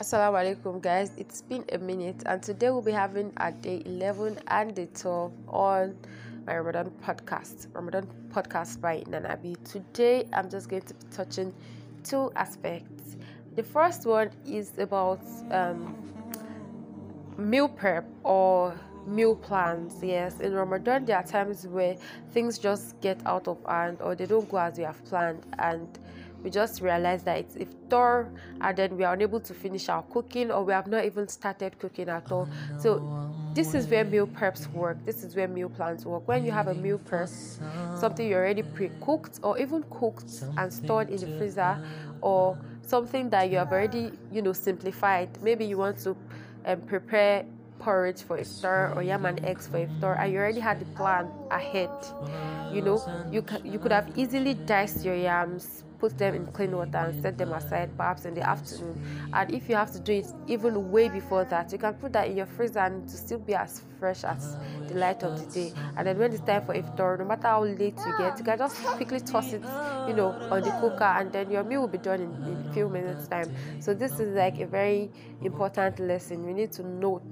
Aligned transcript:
Assalamu 0.00 0.38
alaikum 0.40 0.80
guys. 0.80 1.12
It's 1.18 1.42
been 1.42 1.62
a 1.72 1.76
minute 1.76 2.22
and 2.24 2.42
today 2.42 2.70
we'll 2.70 2.80
be 2.80 2.90
having 2.90 3.34
a 3.36 3.52
day 3.52 3.82
11 3.84 4.38
and 4.46 4.74
day 4.74 4.88
12 4.94 5.30
on 5.48 5.94
my 6.46 6.56
Ramadan 6.56 6.90
podcast 7.04 7.66
Ramadan 7.74 8.08
podcast 8.32 8.80
by 8.80 9.00
Nanabi 9.00 9.62
today 9.70 10.26
I'm 10.32 10.48
just 10.48 10.70
going 10.70 10.80
to 10.80 10.94
be 10.94 11.06
touching 11.12 11.52
two 12.02 12.32
aspects. 12.34 13.18
The 13.56 13.62
first 13.62 14.06
one 14.06 14.30
is 14.46 14.78
about 14.78 15.20
um, 15.50 15.94
meal 17.36 17.68
prep 17.68 18.06
or 18.24 18.74
meal 19.06 19.36
plans 19.36 20.02
yes. 20.02 20.40
In 20.40 20.54
Ramadan 20.54 21.04
there 21.04 21.18
are 21.18 21.24
times 21.24 21.66
where 21.66 21.94
things 22.32 22.58
just 22.58 22.98
get 23.02 23.20
out 23.26 23.46
of 23.48 23.58
hand 23.68 23.98
or 24.00 24.14
they 24.14 24.24
don't 24.24 24.48
go 24.48 24.56
as 24.56 24.78
we 24.78 24.84
have 24.84 25.04
planned 25.04 25.44
and 25.58 25.86
we 26.42 26.50
just 26.50 26.80
realize 26.80 27.22
that 27.24 27.38
it's 27.38 27.56
iftar 27.56 28.28
and 28.60 28.76
then 28.76 28.96
we 28.96 29.04
are 29.04 29.14
unable 29.14 29.40
to 29.40 29.54
finish 29.54 29.88
our 29.88 30.02
cooking 30.04 30.50
or 30.50 30.64
we 30.64 30.72
have 30.72 30.86
not 30.86 31.04
even 31.04 31.28
started 31.28 31.78
cooking 31.78 32.08
at 32.08 32.30
all. 32.32 32.48
So 32.78 33.32
this 33.54 33.74
is 33.74 33.86
where 33.88 34.04
meal 34.04 34.26
preps 34.26 34.72
work. 34.72 35.04
This 35.04 35.22
is 35.22 35.36
where 35.36 35.48
meal 35.48 35.68
plans 35.68 36.06
work. 36.06 36.26
When 36.26 36.44
you 36.44 36.52
have 36.52 36.68
a 36.68 36.74
meal 36.74 36.98
prep 36.98 37.28
something 37.98 38.26
you 38.26 38.36
already 38.36 38.62
pre-cooked 38.62 39.40
or 39.42 39.58
even 39.58 39.82
cooked 39.90 40.42
and 40.56 40.72
stored 40.72 41.10
in 41.10 41.18
the 41.18 41.26
freezer 41.38 41.78
or 42.22 42.56
something 42.82 43.28
that 43.30 43.50
you 43.50 43.58
have 43.58 43.72
already 43.72 44.12
you 44.32 44.42
know 44.42 44.52
simplified. 44.52 45.28
Maybe 45.42 45.64
you 45.64 45.78
want 45.78 45.98
to 45.98 46.16
um, 46.66 46.80
prepare 46.82 47.44
porridge 47.78 48.22
for 48.22 48.38
iftar 48.38 48.94
or 48.94 49.02
yam 49.02 49.24
and 49.24 49.42
eggs 49.44 49.66
for 49.66 49.86
iftar 49.86 50.18
and 50.18 50.32
you 50.32 50.38
already 50.38 50.60
had 50.60 50.80
the 50.80 50.84
plan 50.96 51.28
ahead. 51.50 51.90
You 52.72 52.82
know 52.82 53.02
you, 53.30 53.44
you 53.64 53.78
could 53.78 53.92
have 53.92 54.16
easily 54.16 54.54
diced 54.54 55.04
your 55.04 55.16
yams 55.16 55.84
put 56.00 56.16
them 56.16 56.34
in 56.34 56.46
clean 56.46 56.74
water 56.74 56.96
and 56.96 57.22
set 57.22 57.36
them 57.36 57.52
aside 57.52 57.90
perhaps 57.96 58.24
in 58.24 58.34
the 58.34 58.42
afternoon. 58.42 59.00
And 59.32 59.52
if 59.54 59.68
you 59.68 59.76
have 59.76 59.92
to 59.92 60.00
do 60.00 60.12
it 60.14 60.26
even 60.48 60.90
way 60.90 61.08
before 61.08 61.44
that 61.44 61.70
you 61.70 61.78
can 61.78 61.94
put 61.94 62.12
that 62.14 62.28
in 62.28 62.36
your 62.38 62.46
freezer 62.46 62.80
and 62.80 63.08
to 63.08 63.16
still 63.16 63.38
be 63.38 63.54
as 63.54 63.82
fresh 63.98 64.24
as 64.24 64.56
the 64.88 64.94
light 64.94 65.22
of 65.22 65.38
the 65.38 65.52
day. 65.52 65.72
And 65.96 66.06
then 66.06 66.18
when 66.18 66.32
it's 66.32 66.42
time 66.42 66.64
for 66.64 66.74
iftar 66.74 67.18
no 67.18 67.24
matter 67.26 67.48
how 67.48 67.64
late 67.64 67.98
you 67.98 68.14
get 68.18 68.38
you 68.38 68.44
can 68.44 68.58
just 68.58 68.76
quickly 68.82 69.20
toss 69.20 69.52
it 69.52 69.62
you 70.08 70.14
know 70.14 70.30
on 70.50 70.62
the 70.62 70.70
cooker 70.80 71.04
and 71.04 71.30
then 71.30 71.50
your 71.50 71.64
meal 71.64 71.82
will 71.82 71.88
be 71.88 71.98
done 71.98 72.20
in, 72.20 72.32
in 72.44 72.66
a 72.68 72.72
few 72.72 72.88
minutes 72.88 73.28
time. 73.28 73.54
So 73.80 73.94
this 73.94 74.18
is 74.18 74.34
like 74.34 74.58
a 74.60 74.66
very 74.66 75.10
important 75.42 76.00
lesson. 76.00 76.44
You 76.46 76.54
need 76.54 76.72
to 76.72 76.82
note 76.82 77.22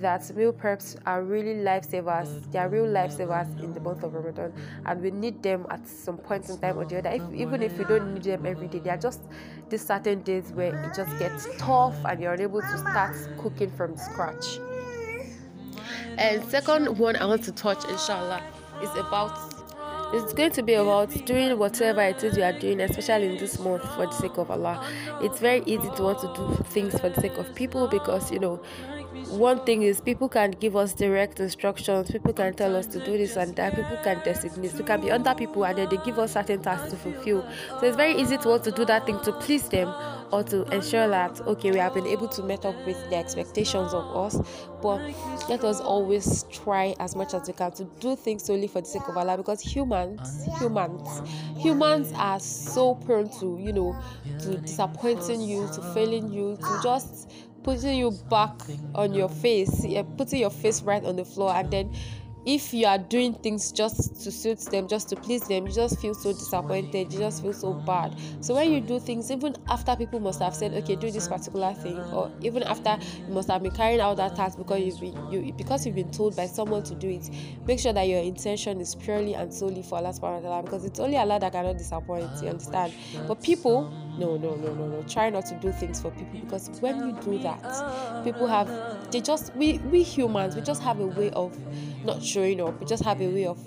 that 0.00 0.34
meal 0.34 0.52
preps 0.52 0.96
are 1.06 1.22
really 1.22 1.54
lifesavers. 1.54 2.50
They 2.50 2.58
are 2.58 2.68
real 2.68 2.86
lifesavers 2.86 3.62
in 3.62 3.72
the 3.74 3.80
month 3.80 4.02
of 4.02 4.14
Ramadan, 4.14 4.52
and 4.86 5.02
we 5.02 5.10
need 5.10 5.42
them 5.42 5.66
at 5.70 5.86
some 5.86 6.16
point 6.16 6.48
in 6.48 6.58
time 6.58 6.78
or 6.78 6.84
the 6.84 6.98
other. 6.98 7.10
If, 7.10 7.22
even 7.34 7.62
if 7.62 7.78
you 7.78 7.84
don't 7.84 8.14
need 8.14 8.22
them 8.24 8.46
every 8.46 8.68
day, 8.68 8.78
they 8.78 8.90
are 8.90 8.96
just 8.96 9.20
these 9.68 9.86
certain 9.86 10.22
days 10.22 10.52
where 10.52 10.74
it 10.74 10.94
just 10.94 11.18
gets 11.18 11.48
tough 11.58 11.94
and 12.04 12.20
you're 12.20 12.32
unable 12.32 12.60
to 12.60 12.78
start 12.78 13.16
cooking 13.38 13.70
from 13.70 13.96
scratch. 13.96 14.58
And 16.18 16.44
second 16.50 16.98
one 16.98 17.16
I 17.16 17.26
want 17.26 17.44
to 17.44 17.52
touch, 17.52 17.84
inshallah, 17.88 18.42
is 18.82 18.90
about 18.96 19.60
it's 20.12 20.32
going 20.32 20.50
to 20.52 20.62
be 20.62 20.74
about 20.74 21.10
doing 21.24 21.56
whatever 21.56 22.00
it 22.00 22.24
is 22.24 22.36
you 22.36 22.42
are 22.42 22.58
doing, 22.58 22.80
especially 22.80 23.26
in 23.26 23.38
this 23.38 23.60
month 23.60 23.82
for 23.94 24.06
the 24.06 24.12
sake 24.12 24.38
of 24.38 24.50
Allah. 24.50 24.84
It's 25.22 25.38
very 25.38 25.62
easy 25.66 25.88
to 25.88 26.02
want 26.02 26.18
to 26.20 26.34
do 26.34 26.64
things 26.70 26.98
for 26.98 27.10
the 27.10 27.20
sake 27.20 27.38
of 27.38 27.54
people 27.54 27.86
because 27.86 28.32
you 28.32 28.40
know 28.40 28.60
one 29.30 29.64
thing 29.64 29.82
is 29.82 30.00
people 30.00 30.28
can 30.28 30.52
give 30.52 30.76
us 30.76 30.94
direct 30.94 31.40
instructions 31.40 32.10
people 32.10 32.32
can 32.32 32.54
tell 32.54 32.76
us 32.76 32.86
to 32.86 33.04
do 33.04 33.18
this 33.18 33.36
and 33.36 33.56
that 33.56 33.74
people 33.74 33.98
can 34.04 34.20
designate 34.24 34.72
we 34.74 34.84
can 34.84 35.00
be 35.00 35.10
under 35.10 35.34
people 35.34 35.64
and 35.64 35.78
then 35.78 35.88
they 35.88 35.96
give 35.98 36.18
us 36.18 36.32
certain 36.32 36.62
tasks 36.62 36.90
to 36.90 36.96
fulfill. 36.96 37.42
So 37.80 37.86
it's 37.86 37.96
very 37.96 38.14
easy 38.14 38.38
to 38.38 38.48
want 38.48 38.64
to 38.64 38.70
do 38.70 38.84
that 38.84 39.06
thing 39.06 39.20
to 39.22 39.32
please 39.32 39.68
them 39.68 39.92
or 40.32 40.44
to 40.44 40.62
ensure 40.72 41.08
that 41.08 41.40
okay 41.40 41.72
we 41.72 41.78
have 41.78 41.94
been 41.94 42.06
able 42.06 42.28
to 42.28 42.42
meet 42.42 42.64
up 42.64 42.74
with 42.86 43.10
the 43.10 43.16
expectations 43.16 43.92
of 43.92 44.16
us. 44.16 44.38
But 44.80 45.00
let 45.48 45.64
us 45.64 45.80
always 45.80 46.44
try 46.44 46.94
as 47.00 47.16
much 47.16 47.34
as 47.34 47.48
we 47.48 47.52
can 47.54 47.72
to 47.72 47.84
do 48.00 48.16
things 48.16 48.44
solely 48.44 48.68
for 48.68 48.80
the 48.80 48.86
sake 48.86 49.08
of 49.08 49.16
allah 49.16 49.36
because 49.36 49.60
humans 49.60 50.46
humans 50.58 51.22
humans 51.58 52.12
are 52.16 52.40
so 52.40 52.94
prone 52.94 53.28
to 53.40 53.58
you 53.60 53.72
know 53.72 53.98
to 54.38 54.56
disappointing 54.58 55.40
you 55.40 55.68
to 55.74 55.82
failing 55.94 56.32
you 56.32 56.56
to 56.56 56.80
just 56.82 57.30
putting 57.62 57.96
you 57.96 58.12
back 58.30 58.54
on 58.94 59.12
your 59.14 59.28
face, 59.28 59.84
putting 60.16 60.40
your 60.40 60.50
face 60.50 60.82
right 60.82 61.04
on 61.04 61.16
the 61.16 61.24
floor, 61.24 61.52
and 61.52 61.70
then 61.70 61.94
if 62.46 62.72
you 62.72 62.86
are 62.86 62.98
doing 62.98 63.34
things 63.34 63.70
just 63.72 64.22
to 64.22 64.30
suit 64.30 64.58
them, 64.60 64.88
just 64.88 65.08
to 65.10 65.16
please 65.16 65.46
them, 65.46 65.66
you 65.66 65.72
just 65.72 66.00
feel 66.00 66.14
so 66.14 66.32
disappointed, 66.32 67.12
you 67.12 67.18
just 67.18 67.42
feel 67.42 67.52
so 67.52 67.74
bad. 67.74 68.16
So 68.40 68.54
when 68.54 68.70
you 68.72 68.80
do 68.80 68.98
things, 68.98 69.30
even 69.30 69.56
after 69.68 69.94
people 69.96 70.20
must 70.20 70.40
have 70.40 70.54
said, 70.54 70.72
okay, 70.74 70.96
do 70.96 71.10
this 71.10 71.28
particular 71.28 71.74
thing, 71.74 71.98
or 71.98 72.30
even 72.40 72.62
after 72.62 72.98
you 73.26 73.34
must 73.34 73.50
have 73.50 73.62
been 73.62 73.72
carrying 73.72 74.00
out 74.00 74.16
that 74.16 74.36
task 74.36 74.56
because 74.58 74.80
you've 74.80 75.00
been 75.00 75.30
you 75.30 75.52
because 75.52 75.84
you've 75.84 75.94
been 75.94 76.10
told 76.10 76.34
by 76.36 76.46
someone 76.46 76.82
to 76.84 76.94
do 76.94 77.08
it, 77.08 77.28
make 77.66 77.78
sure 77.78 77.92
that 77.92 78.08
your 78.08 78.20
intention 78.20 78.80
is 78.80 78.94
purely 78.94 79.34
and 79.34 79.52
solely 79.52 79.82
for 79.82 79.96
Allah 79.98 80.10
subhanahu 80.10 80.42
wa 80.42 80.48
ta'ala 80.48 80.62
because 80.62 80.84
it's 80.84 81.00
only 81.00 81.16
Allah 81.16 81.38
that 81.40 81.52
cannot 81.52 81.76
disappoint, 81.76 82.30
you 82.42 82.48
understand? 82.48 82.92
But 83.28 83.42
people 83.42 83.92
no 84.18 84.36
no 84.36 84.54
no 84.56 84.74
no 84.74 84.86
no 84.86 85.02
try 85.04 85.30
not 85.30 85.46
to 85.46 85.54
do 85.56 85.72
things 85.72 86.00
for 86.00 86.10
people 86.10 86.40
because 86.40 86.68
when 86.80 86.96
you 87.06 87.12
do 87.22 87.38
that 87.38 88.24
people 88.24 88.46
have 88.46 88.68
they 89.10 89.20
just 89.20 89.54
we 89.54 89.78
we 89.90 90.02
humans 90.02 90.56
we 90.56 90.62
just 90.62 90.82
have 90.82 91.00
a 91.00 91.06
way 91.06 91.30
of 91.30 91.56
not 92.04 92.20
showing 92.30 92.60
up 92.60 92.78
we 92.80 92.86
just 92.86 93.04
have 93.04 93.20
a 93.20 93.28
way 93.28 93.46
of 93.46 93.58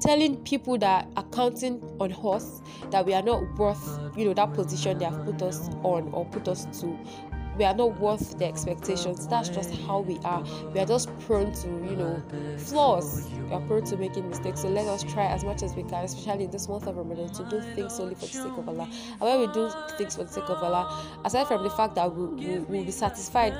telling 0.00 0.36
people 0.44 0.76
that 0.76 1.08
are 1.16 1.24
counting 1.32 1.82
on 2.00 2.12
us 2.12 2.60
that 2.90 3.04
we 3.04 3.14
are 3.14 3.22
not 3.22 3.42
worth 3.58 3.98
you 4.16 4.24
know 4.24 4.34
that 4.34 4.52
position 4.52 4.98
they 4.98 5.04
have 5.04 5.24
put 5.24 5.40
us 5.42 5.68
on 5.82 6.08
or 6.12 6.24
put 6.26 6.46
us 6.48 6.66
to 6.80 6.98
we 7.56 7.64
are 7.64 7.74
not 7.74 7.98
worth 7.98 8.38
the 8.38 8.46
expectations. 8.46 9.26
That's 9.26 9.48
just 9.48 9.74
how 9.82 10.00
we 10.00 10.18
are. 10.24 10.44
We 10.74 10.80
are 10.80 10.86
just 10.86 11.08
prone 11.20 11.52
to, 11.52 11.68
you 11.68 11.96
know, 11.96 12.22
flaws. 12.58 13.30
We 13.48 13.52
are 13.52 13.60
prone 13.62 13.84
to 13.86 13.96
making 13.96 14.28
mistakes. 14.28 14.62
So 14.62 14.68
let 14.68 14.86
us 14.86 15.02
try 15.02 15.26
as 15.26 15.44
much 15.44 15.62
as 15.62 15.74
we 15.74 15.82
can, 15.82 16.04
especially 16.04 16.44
in 16.44 16.50
this 16.50 16.68
month 16.68 16.86
of 16.86 16.96
Ramadan, 16.96 17.30
to 17.30 17.44
do 17.44 17.60
things 17.74 17.96
solely 17.96 18.14
for 18.14 18.26
the 18.26 18.26
sake 18.26 18.58
of 18.58 18.68
Allah. 18.68 18.88
And 19.12 19.20
when 19.20 19.40
we 19.40 19.46
do 19.54 19.70
things 19.96 20.16
for 20.16 20.24
the 20.24 20.32
sake 20.32 20.50
of 20.50 20.62
Allah, 20.62 21.02
aside 21.24 21.46
from 21.46 21.62
the 21.62 21.70
fact 21.70 21.94
that 21.94 22.14
we 22.14 22.26
will 22.26 22.64
we'll 22.64 22.84
be 22.84 22.90
satisfied 22.90 23.56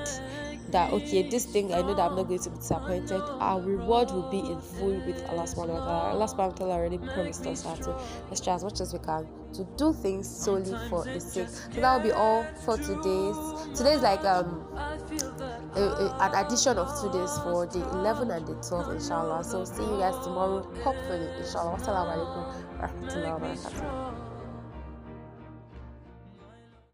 that 0.73 0.93
okay, 0.93 1.23
this 1.29 1.45
thing 1.45 1.73
I 1.73 1.83
know 1.83 1.95
that 1.95 2.11
I'm 2.11 2.17
not 2.17 2.29
going 2.29 2.41
to 2.41 2.51
be 2.51 2.57
disappointed. 2.57 3.21
Our 3.41 3.61
reward 3.61 4.11
will 4.11 4.31
be 4.31 4.41
in 4.41 4.61
full 4.61 4.95
with 5.07 5.23
Allah 5.29 5.45
subhanahu 5.45 5.79
wa 5.79 5.85
ta'ala. 5.85 6.11
Allah 6.15 6.27
subhanahu 6.27 6.53
wa 6.53 6.59
ta'ala 6.59 6.75
already 6.75 6.99
promised 6.99 7.47
us 7.47 7.63
that. 7.63 7.85
So 7.85 8.01
let's 8.29 8.41
try 8.41 8.55
as 8.55 8.65
much 8.65 8.81
as 8.81 8.93
we 8.93 8.99
can 9.01 9.27
to 9.55 9.65
do 9.77 9.93
things 9.93 10.29
solely 10.29 10.77
for 10.89 11.05
His 11.05 11.25
sake. 11.33 11.49
So 11.49 11.81
that 11.81 11.97
will 11.97 12.03
be 12.05 12.13
all 12.13 12.45
for 12.65 12.77
today's. 12.77 13.39
Today's 13.79 14.03
like 14.03 14.25
um 14.25 14.67
a, 15.77 15.81
a, 15.81 16.17
an 16.21 16.47
addition 16.47 16.79
of 16.79 16.89
two 17.01 17.13
days 17.13 17.39
for 17.45 17.67
the 17.67 17.81
11 18.01 18.31
and 18.31 18.47
the 18.47 18.55
12, 18.55 18.93
inshallah. 18.97 19.45
So 19.45 19.65
see 19.65 19.83
you 19.83 19.99
guys 19.99 20.17
tomorrow, 20.25 20.63
hopefully, 20.83 21.29
inshallah. 21.39 21.77
Wassalamu 21.79 22.13
alaikum 22.17 22.43
wabarakatuh. 22.81 24.36